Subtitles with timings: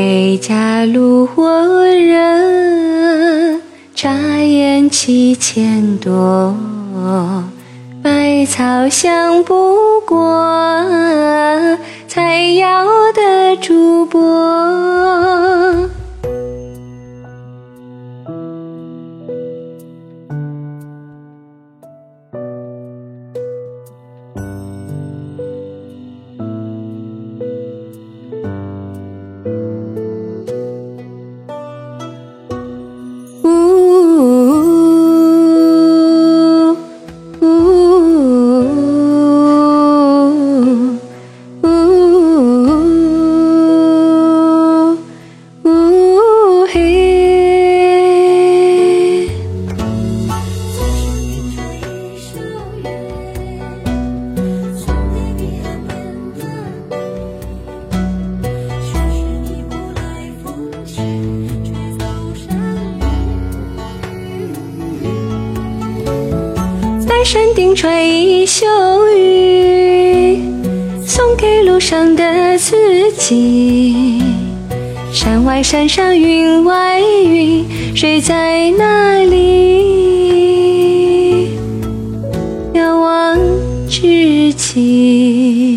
[0.00, 3.58] 谁家炉火热？
[3.96, 6.54] 茶烟七千多，
[8.00, 10.40] 百草香不过，
[12.06, 15.07] 采药的主播。
[67.30, 68.64] 山顶穿一袖
[69.14, 70.40] 云，
[71.06, 74.22] 送给路上的自己。
[75.12, 80.38] 山外山上云外云，谁在那里？
[82.72, 83.38] 遥望
[83.90, 85.67] 知己。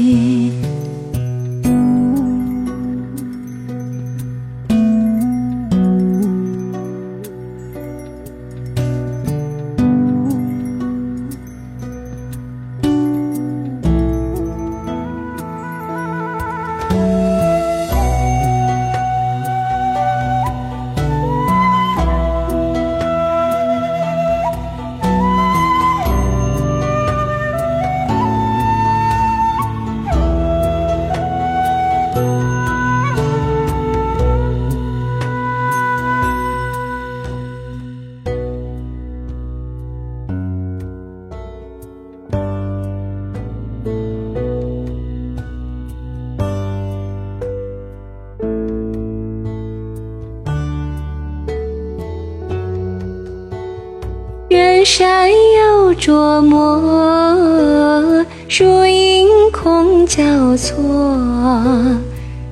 [54.84, 60.24] 山有琢磨，树影空交
[60.58, 60.76] 错，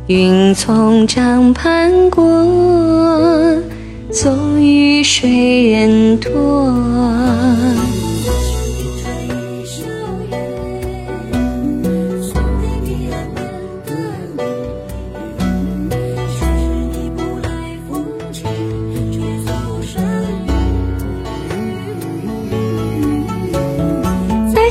[0.06, 2.46] 云从帐畔过，
[4.12, 6.72] 纵雨水人托。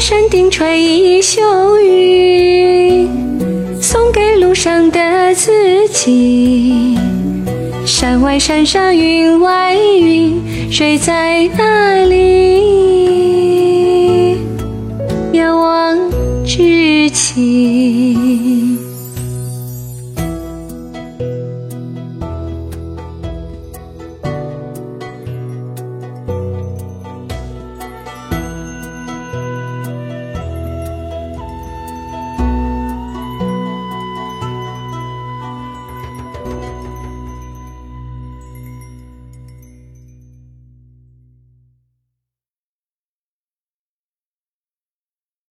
[0.09, 1.43] 山顶吹一袖
[1.81, 3.07] 云，
[3.79, 6.97] 送给路上的自己。
[7.85, 10.41] 山外山上云外云，
[10.73, 13.19] 谁在那里？
[15.33, 15.99] 遥望
[16.43, 18.08] 知己。